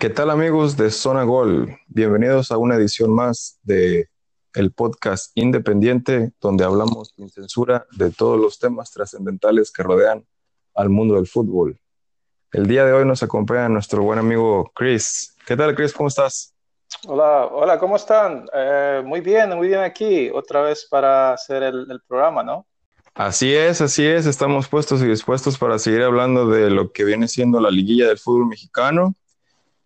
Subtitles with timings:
[0.00, 1.76] ¿Qué tal amigos de Zona Gol?
[1.86, 4.08] Bienvenidos a una edición más de
[4.54, 10.24] el podcast independiente donde hablamos sin censura de todos los temas trascendentales que rodean
[10.74, 11.78] al mundo del fútbol.
[12.50, 15.36] El día de hoy nos acompaña nuestro buen amigo Chris.
[15.46, 15.92] ¿Qué tal Chris?
[15.92, 16.54] ¿Cómo estás?
[17.06, 18.48] Hola, hola, ¿cómo están?
[18.54, 22.66] Eh, muy bien, muy bien aquí, otra vez para hacer el, el programa, ¿no?
[23.12, 27.28] Así es, así es, estamos puestos y dispuestos para seguir hablando de lo que viene
[27.28, 29.14] siendo la liguilla del fútbol mexicano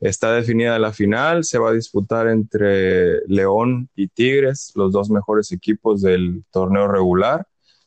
[0.04, 5.50] Está definida la final, se va a disputar entre León y Tigres, los dos mejores
[5.50, 7.46] equipos del torneo regular.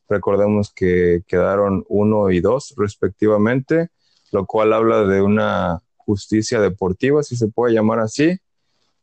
[0.09, 3.89] Recordemos que quedaron uno y dos respectivamente,
[4.31, 8.39] lo cual habla de una justicia deportiva, si se puede llamar así.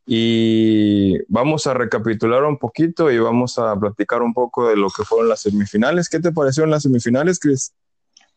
[0.05, 5.05] Y vamos a recapitular un poquito y vamos a platicar un poco de lo que
[5.05, 6.09] fueron las semifinales.
[6.09, 7.73] ¿Qué te pareció en las semifinales, Chris?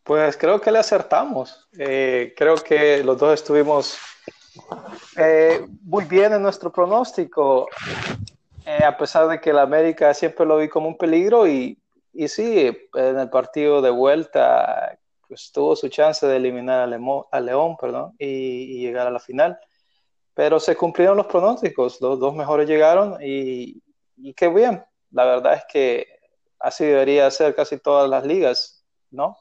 [0.05, 1.67] Pues creo que le acertamos.
[1.77, 3.97] Eh, creo que los dos estuvimos
[5.17, 7.67] eh, muy bien en nuestro pronóstico,
[8.65, 11.77] eh, a pesar de que el América siempre lo vi como un peligro y,
[12.13, 14.97] y sí, en el partido de vuelta
[15.27, 16.81] pues, tuvo su chance de eliminar
[17.31, 19.59] a, León perdón, y, llegar a la final.
[20.33, 23.81] Pero se cumplieron los pronósticos, los dos mejores llegaron y,
[24.17, 24.83] y qué bien.
[25.11, 26.07] La verdad es que
[26.59, 29.37] así debería ser casi todas las ligas, ¿no?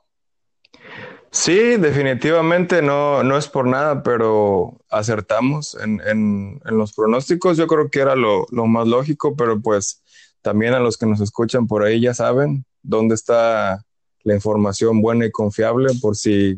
[1.30, 7.56] Sí, definitivamente no, no es por nada, pero acertamos en, en, los pronósticos.
[7.56, 10.02] Yo creo que era lo, lo, más lógico, pero pues
[10.40, 13.84] también a los que nos escuchan por ahí ya saben dónde está
[14.22, 16.56] la información buena y confiable por si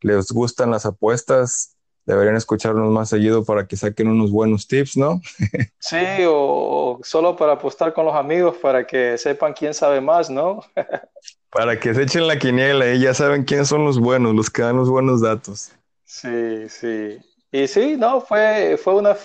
[0.00, 1.76] les gustan las apuestas.
[2.04, 5.20] Deberían escucharnos más seguido para que saquen unos buenos tips, ¿no?
[5.78, 10.60] sí, o solo para apostar con los amigos para que sepan quién sabe más, ¿no?
[11.50, 14.62] Para que se echen la quiniela y ya saben quiénes son los buenos, los que
[14.62, 15.72] dan los buenos datos.
[16.04, 17.18] Sí, sí.
[17.50, 19.16] Y sí, no, fue, fue una.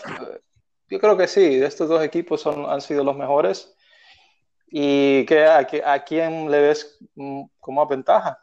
[0.89, 3.73] Yo creo que sí, estos dos equipos son, han sido los mejores.
[4.67, 6.97] ¿Y que, a, a quién le ves
[7.59, 8.39] como ventaja?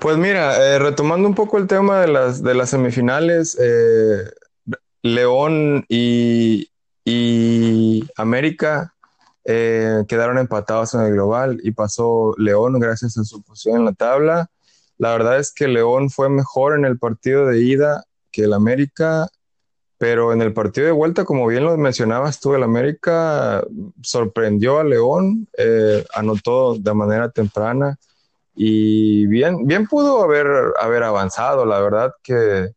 [0.00, 4.24] Pues mira, eh, retomando un poco el tema de las, de las semifinales, eh,
[5.02, 6.70] León y,
[7.04, 8.94] y América
[9.44, 13.92] eh, quedaron empatados en el global y pasó León gracias a su posición en la
[13.92, 14.50] tabla.
[14.98, 19.28] La verdad es que León fue mejor en el partido de ida que el América,
[19.98, 23.64] pero en el partido de vuelta, como bien lo mencionabas tú, el América
[24.02, 27.98] sorprendió a León, eh, anotó de manera temprana
[28.54, 30.46] y bien, bien pudo haber,
[30.80, 31.66] haber avanzado.
[31.66, 32.70] La verdad que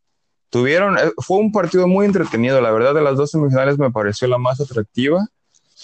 [0.50, 2.60] tuvieron, eh, fue un partido muy entretenido.
[2.62, 5.28] La verdad de las dos semifinales me pareció la más atractiva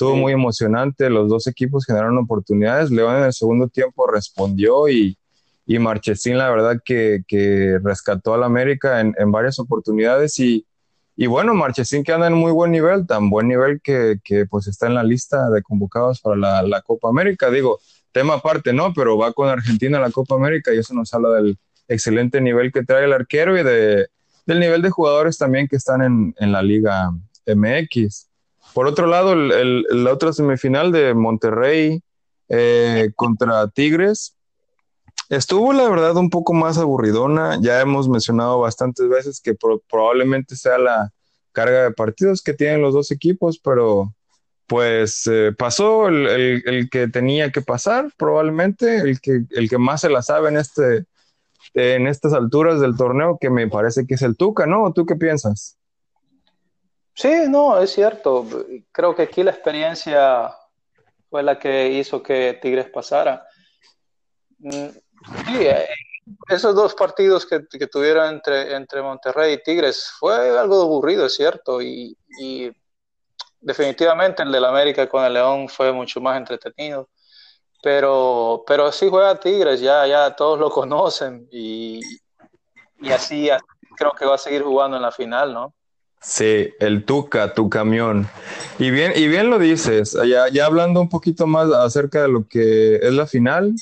[0.02, 2.90] Estuvo muy emocionante, los dos equipos generaron oportunidades.
[2.90, 5.16] León en el segundo tiempo respondió y,
[5.68, 10.40] y Marchesín, la verdad, que, que rescató al América en, en, varias oportunidades.
[10.40, 10.66] Y,
[11.16, 14.66] y bueno, Marchesín que anda en muy buen nivel, tan buen nivel que, que pues
[14.66, 17.52] está en la lista de convocados para la, la, Copa América.
[17.52, 17.80] Digo,
[18.12, 18.96] tema aparte, ¿no?
[18.96, 22.72] Pero va con Argentina a la Copa América y eso nos habla del excelente nivel
[22.72, 24.08] que trae el arquero y de,
[24.48, 27.12] del nivel de jugadores también que están en, en la Liga
[27.46, 28.31] MX.
[28.74, 32.02] Por otro lado, el, la otra semifinal de Monterrey
[32.50, 34.36] eh, contra Tigres
[35.30, 37.58] estuvo, la verdad, un poco más aburridona.
[37.62, 39.56] Ya hemos mencionado bastantes veces que
[39.90, 41.12] probablemente sea la
[41.52, 44.14] carga de partidos que tienen los dos equipos, pero
[44.68, 49.78] pues eh, pasó el, el, el, que tenía que pasar, probablemente, el que, el que
[49.78, 51.06] más se la sabe en, este,
[51.74, 54.94] en estas alturas del torneo, que me parece que es el Tuca, ¿no?
[54.94, 55.78] ¿Tú qué piensas?
[57.14, 58.46] Sí, no, es cierto.
[58.92, 60.56] Creo que aquí la experiencia
[61.30, 63.46] fue la que hizo que Tigres pasara.
[64.60, 64.88] Mm,
[65.46, 65.88] sí, eh,
[66.50, 71.36] esos dos partidos que, que tuvieron entre, entre Monterrey y Tigres fue algo aburrido, es
[71.36, 72.72] cierto, y, y
[73.60, 77.10] definitivamente el del América con el León fue mucho más entretenido.
[77.84, 82.00] Pero, pero sí juega Tigres, ya, ya todos lo conocen y,
[83.00, 83.50] y así
[83.96, 85.74] creo que va a seguir jugando en la final, ¿no?
[86.22, 88.28] Sí, el Tuca, tu camión.
[88.78, 92.48] Y bien, y bien lo dices, ya, ya hablando un poquito más acerca de lo
[92.48, 93.74] que es la final,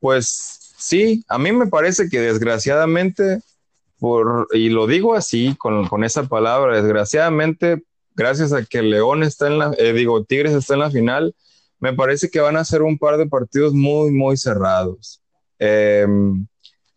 [0.00, 3.40] pues sí, a mí me parece que desgraciadamente,
[4.52, 7.84] y lo digo así, con, esa palabra, desgraciadamente,
[8.16, 11.36] gracias a que León está en la, eh, digo, Tigres está en la final,
[11.78, 15.22] me parece que van a ser un par de partidos muy, muy cerrados.
[15.60, 16.06] Eh,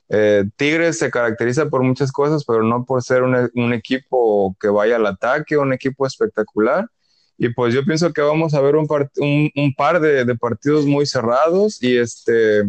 [0.09, 4.95] eh, Tigres se caracteriza por muchas cosas, pero no por ser un, equipo que vaya
[4.95, 6.87] al ataque, un equipo espectacular.
[7.37, 11.97] Y pues yo pienso que vamos a ver un, par, de, partidos muy cerrados y
[11.97, 12.63] este,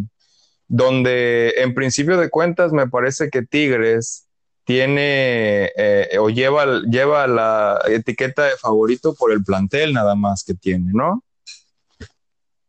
[0.68, 4.26] donde en principio de cuentas me parece que Tigres
[4.64, 10.54] tiene eh, o lleva, lleva la etiqueta de favorito por el plantel nada más que
[10.54, 11.24] tiene, ¿no?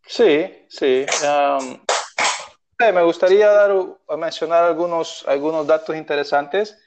[0.07, 1.05] Sí, sí.
[2.91, 3.71] Me gustaría dar,
[4.17, 6.77] mencionar algunos, algunos datos interesantes.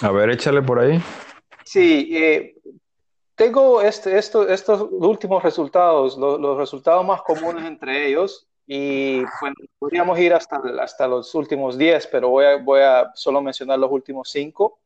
[0.00, 1.00] A ver, échale por ahí.
[1.64, 2.56] Sí, eh,
[3.34, 10.18] tengo este, esto, estos últimos resultados, los resultados más comunes entre ellos, y bueno, podríamos
[10.18, 14.30] ir hasta, hasta los últimos 10, pero voy a, voy a solo mencionar los últimos
[14.30, 14.78] 5.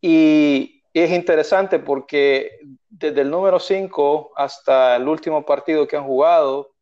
[0.00, 2.58] Y es interesante porque
[2.90, 6.72] desde el número 5 hasta el último partido que han jugado,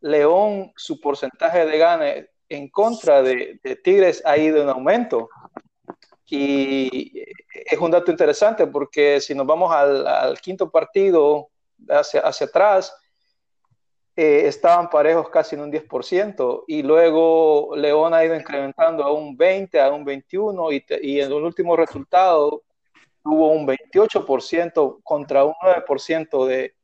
[0.00, 5.28] León, su porcentaje de gane en contra de, Tigres ha ido en aumento.
[6.26, 11.48] Y es un dato interesante porque si nos vamos al, quinto partido
[11.88, 12.96] hacia, hacia atrás,
[14.16, 19.36] eh, estaban parejos casi en un 10% y luego León ha ido incrementando a un
[19.36, 22.62] 20, a un 21 y, y en el último resultado
[23.24, 26.74] tuvo un 28% contra un 9% de,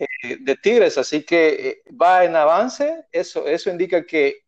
[0.00, 4.44] eh, de Tigres, así que eh, va en avance, eso, eso indica que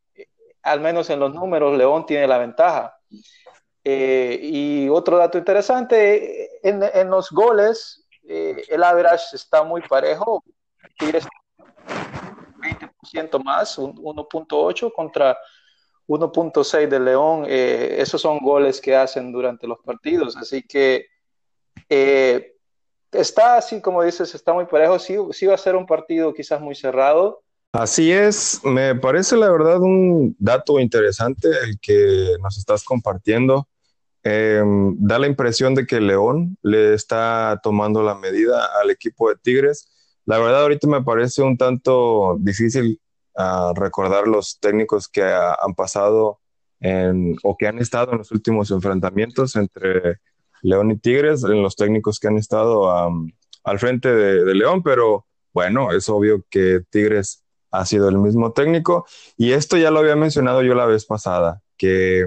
[0.63, 2.97] al menos en los números León tiene la ventaja.
[3.85, 10.45] y otro dato interesante, en, en los goles el average está muy parejo,
[10.99, 11.27] Tigres
[12.63, 15.37] 20% más, 1.8 contra
[16.07, 17.45] 1.6 de León.
[17.49, 20.37] Eh, esos son goles que hacen durante los partidos.
[20.37, 21.07] Así que
[21.89, 22.55] eh,
[23.11, 24.99] está así, como dices, está muy parejo.
[24.99, 27.43] Sí, sí va a ser un partido quizás muy cerrado.
[27.73, 33.67] Así es, me parece la verdad un dato interesante el que nos estás compartiendo.
[34.25, 39.37] Em, da la impresión de que León le está tomando la medida al equipo de
[39.37, 39.89] Tigres
[40.25, 43.01] la verdad, ahorita me parece un tanto difícil
[43.35, 46.39] uh, recordar los técnicos que han pasado
[47.45, 50.19] o que han estado en los últimos enfrentamientos entre
[50.63, 55.93] León y Tigres, en los técnicos que han estado al frente de, León, pero bueno,
[55.93, 60.63] es obvio que Tigres ha sido el mismo técnico y esto ya lo había mencionado
[60.63, 62.25] yo la vez pasada, que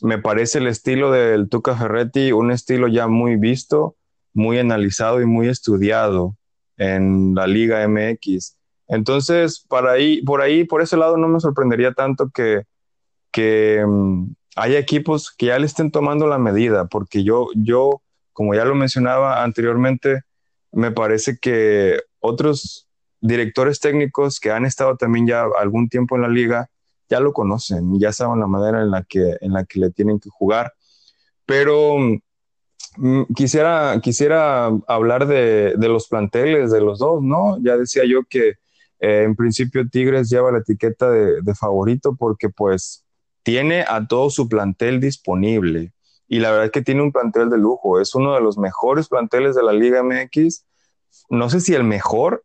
[0.00, 3.96] me parece el estilo del Tuca Ferretti un estilo ya muy visto,
[4.32, 6.36] muy analizado y muy estudiado
[6.76, 8.56] en la Liga MX.
[8.88, 12.62] Entonces, para ahí, por ahí, por ese lado, no me sorprendería tanto que,
[13.30, 18.02] que um, haya equipos que ya le estén tomando la medida, porque yo, yo,
[18.32, 20.22] como ya lo mencionaba anteriormente,
[20.72, 22.89] me parece que otros
[23.20, 26.70] directores técnicos que han estado también ya algún tiempo en la liga
[27.08, 30.20] ya lo conocen, ya saben la manera en la que, en la que le tienen
[30.20, 30.72] que jugar.
[31.44, 31.96] Pero
[32.96, 37.56] Mm, quisiera, quisiera hablar de, los planteles de los dos, ¿no?
[37.62, 38.54] Ya decía yo que
[39.00, 43.04] eh, en principio Tigres lleva la etiqueta de, favorito porque pues
[43.42, 45.92] tiene a todo su plantel disponible
[46.28, 49.08] y la verdad es que tiene un plantel de lujo, es uno de los mejores
[49.08, 50.64] planteles de la Liga MX,
[51.30, 52.44] no sé si el mejor,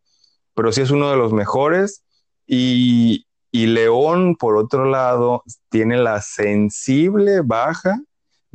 [0.56, 2.04] pero sí es uno de los mejores
[2.48, 8.02] y, y León, por otro lado, tiene la sensible baja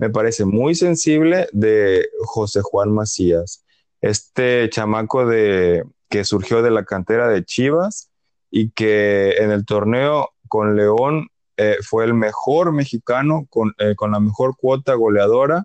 [0.01, 3.67] me parece muy sensible de José Juan Macías,
[4.01, 8.11] este chamaco de, que surgió de la cantera de Chivas
[8.51, 14.13] y que en el torneo con León eh, fue el mejor mexicano con, eh, con,
[14.13, 15.65] la mejor cuota goleadora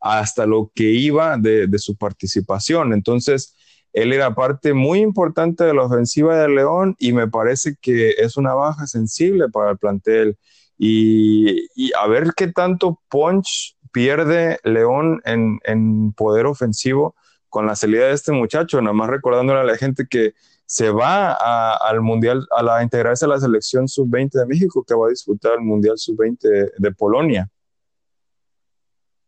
[0.00, 2.94] hasta lo que iba de, de, su participación.
[2.94, 3.55] Entonces,
[3.96, 8.36] él era parte muy importante de la ofensiva de León y me parece que es
[8.36, 10.36] una baja sensible para el plantel
[10.76, 17.16] y, a ver qué tanto punch pierde León en, poder ofensivo
[17.48, 20.34] con la salida de este muchacho, nada más recordándole a la gente que
[20.66, 25.06] se va al Mundial, a, la, integrarse a la selección sub-20 de México, que va
[25.06, 27.48] a disputar el Mundial sub-20 de, Polonia.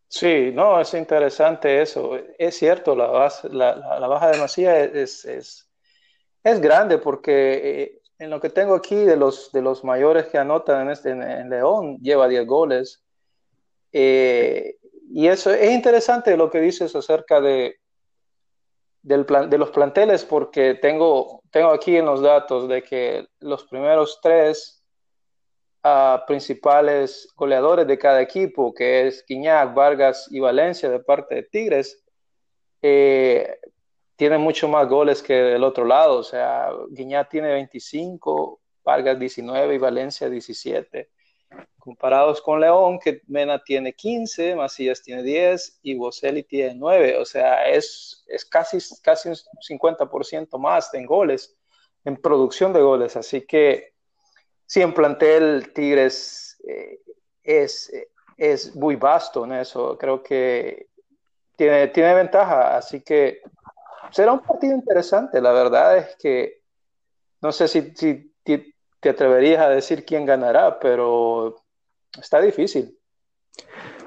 [0.08, 2.18] Sí, no, es interesante eso.
[2.38, 5.70] Es cierto, la, la, baja de Macías es, es,
[6.42, 10.38] es, grande porque eh, en lo que tengo aquí de los, de los mayores que
[10.38, 13.04] anotan en, este, en, León, lleva 10 goles.
[13.92, 14.78] Eh,
[15.10, 17.78] y eso es interesante lo que dices acerca de,
[19.02, 23.64] del plan, de los planteles, porque tengo, tengo aquí en los datos de que los
[23.64, 24.77] primeros tres
[25.84, 31.42] uh, principales goleadores de cada equipo, que es Quiñac, Vargas y Valencia de parte de
[31.44, 32.04] Tigres,
[32.82, 33.58] eh,
[34.18, 36.18] tiene mucho más goles que del otro lado.
[36.18, 41.08] O sea, Guiñat tiene 25, Vargas 19 y Valencia 17.
[41.78, 47.18] Comparados con León, que Mena tiene 15, Macías tiene 10 y Boselli tiene 9.
[47.18, 51.56] O sea, es, es casi, casi un 50% más en goles,
[52.04, 53.16] en producción de goles.
[53.16, 53.94] Así que,
[54.68, 57.00] sí, en plantel Tigres eh,
[57.42, 57.90] es,
[58.36, 59.96] es muy vasto en eso.
[59.98, 60.86] Creo que
[61.56, 63.40] tiene, tiene ventaja, así que
[64.12, 65.40] será un partido interesante.
[65.40, 66.62] La verdad es que
[67.40, 68.34] no sé si, si
[69.00, 71.56] te atreverías a decir quién ganará, pero
[72.20, 72.96] está difícil.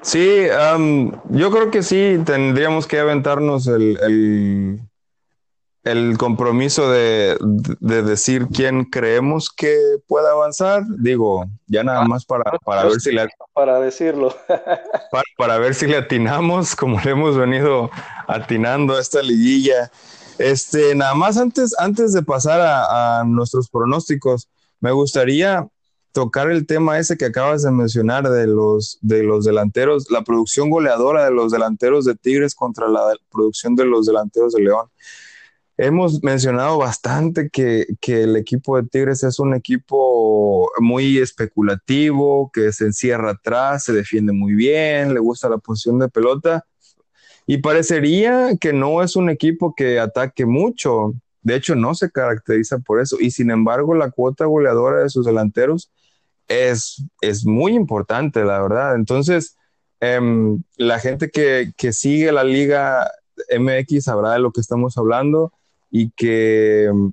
[0.02, 0.48] Sí,
[1.30, 4.80] yo creo que sí, tendríamos que aventarnos el,
[6.18, 7.38] compromiso de,
[7.80, 9.76] decir quién creemos que
[10.08, 10.84] pueda avanzar.
[11.00, 13.28] Digo, ya nada más para, para ver si le...
[13.54, 14.36] Para decirlo.
[15.38, 17.90] Para, ver si le atinamos, como le hemos venido
[18.28, 19.92] atinando a esta liguilla.
[20.38, 25.68] Este, nada más antes, antes de pasar a, a nuestros pronósticos, me gustaría
[26.12, 30.70] tocar el tema ese que acabas de mencionar de los, de los delanteros, la producción
[30.70, 34.88] goleadora de los delanteros de Tigres contra la producción de los delanteros de León.
[35.78, 42.72] Hemos mencionado bastante que, que, el equipo de Tigres es un equipo muy especulativo, que
[42.72, 46.66] se encierra atrás, se defiende muy bien, le gusta la posición de pelota
[47.48, 51.14] y parecería que no es un equipo que ataque mucho.
[51.42, 53.18] De hecho, no se caracteriza por eso.
[53.20, 55.92] Y sin embargo, la cuota goleadora de sus delanteros
[56.48, 58.96] es, es muy importante, la verdad.
[58.96, 59.58] Entonces,
[60.00, 63.10] em, la gente que, que, sigue la liga
[63.50, 65.52] MX sabrá de lo que estamos hablando
[65.92, 67.12] y que em,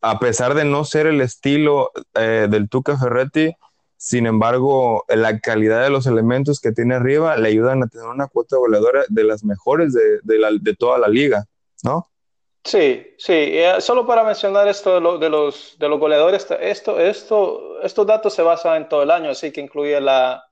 [0.00, 3.54] a pesar de no ser el estilo eh, del Tuca Ferretti,
[3.96, 8.26] sin embargo, la calidad de los elementos que tiene arriba le ayudan a tener una
[8.26, 11.44] cuota goleadora de las mejores de, de, la, de toda la liga,
[11.82, 12.08] ¿no?
[12.62, 18.06] Sí, sí, eh, solo para mencionar esto de, los, de los goleadores, esto, esto, estos
[18.06, 20.44] datos se basan en todo el año, así que incluye la,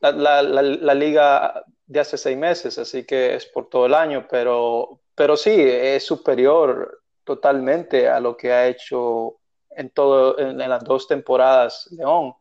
[0.00, 5.00] la, la, liga de hace seis meses, así que es por todo el año, pero,
[5.14, 9.40] pero sí, es superior totalmente a lo que ha hecho
[9.70, 12.34] en, todo, en, las dos temporadas León.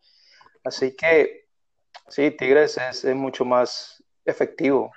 [0.63, 1.47] Así que
[2.07, 4.91] sí, Tigres es mucho más efectivo.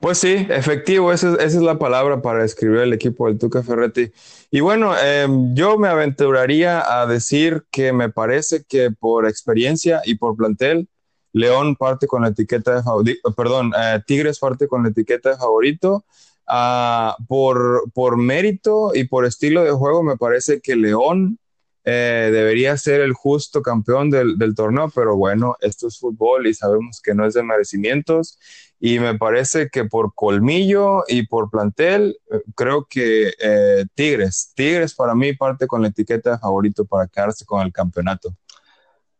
[0.00, 4.12] Pues sí, efectivo, esa, es la palabra para describir el equipo del Tuca Ferretti.
[4.50, 10.16] Y bueno, em, yo me aventuraría a decir que me parece que por experiencia y
[10.16, 10.88] por plantel,
[11.32, 15.36] León parte con la etiqueta de favorito, perdón, eh, Tigres parte con la etiqueta de
[15.36, 16.04] favorito.
[16.48, 21.40] Ah, por, por mérito y por estilo de juego, me parece que León
[21.84, 26.54] eh, debería ser el justo campeón del, del, torneo, pero bueno, esto es fútbol y
[26.54, 28.38] sabemos que no es de merecimientos
[28.78, 34.94] y me parece que por colmillo y por plantel, eh, creo que eh, Tigres, Tigres
[34.94, 38.30] para mí parte con la etiqueta de favorito para quedarse con el campeonato.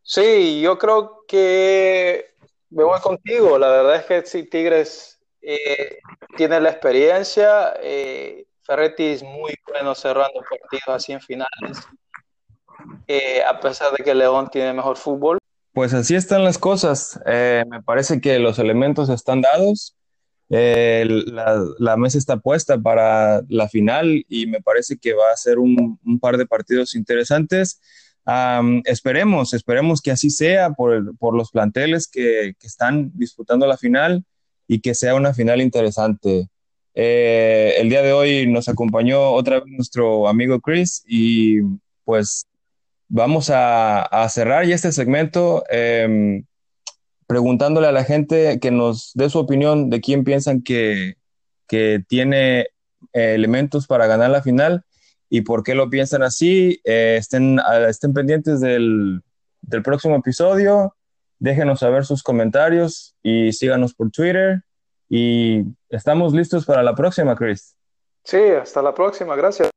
[0.03, 2.35] Sí, yo creo que
[2.71, 3.59] me voy contigo.
[3.59, 5.99] La verdad es que sí, Tigres eh,
[6.37, 7.75] tiene la experiencia.
[8.63, 11.79] Ferretti es muy bueno cerrando partidos así en finales.
[13.49, 15.39] a pesar de que León tiene mejor fútbol.
[15.77, 17.21] Pues así están las cosas.
[17.27, 19.95] Eh, me parece que los elementos están dados.
[20.49, 25.59] Eh, la, mesa está puesta para la final y me parece que va a ser
[25.59, 27.79] un, par de partidos interesantes.
[28.87, 34.25] esperemos, esperemos que así sea por, los planteles que, están disputando la final
[34.67, 36.49] y que sea una final interesante.
[36.95, 41.61] Eh, el día de hoy nos acompañó otra vez nuestro amigo Chris y
[42.07, 42.47] pues
[43.09, 46.45] Vamos a, cerrar ya este segmento em,
[47.27, 51.17] preguntándole a la gente que nos dé su opinión de quién piensan que,
[52.09, 52.61] tiene
[53.13, 54.85] eh, elementos para ganar la final
[55.29, 56.81] y por qué lo piensan así.
[56.85, 59.23] Eh, estén, estén pendientes del,
[59.63, 60.95] del próximo episodio.
[61.39, 64.63] Déjenos saber sus comentarios y síganos por Twitter.
[65.09, 67.77] Y estamos listos para la próxima, Chris.
[68.25, 69.37] Sí, hasta la próxima.
[69.37, 69.71] Gracias.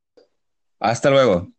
[0.80, 1.50] Hasta luego.